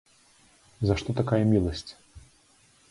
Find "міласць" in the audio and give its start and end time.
1.53-1.89